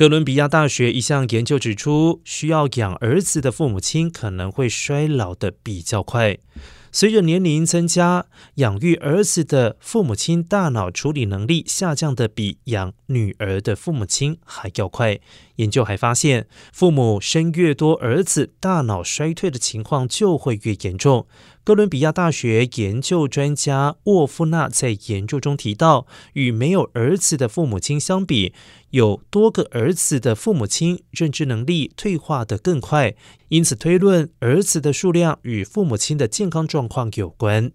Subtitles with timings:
[0.00, 6.38] 哥伦比亚大学一项研究指出，需要养儿子的父母亲可能会衰老的比较快。
[6.90, 8.24] 随着年龄增加，
[8.54, 15.20] 养育儿子的父母亲大脑处理能力下降的比养女儿的父母亲还要快。
[15.56, 21.26] 研究还发现，父母生越多儿子，大脑衰退的情况就会越严重。
[21.70, 28.52] 哥伦比亚大学研究专家沃夫纳在研究中提到，与没有儿子的父母亲相比，
[28.90, 33.14] 有多个儿子的父母亲认知能力退化得更快，
[33.50, 37.70] 因此推论儿子的数量与父母亲的健康状况有关。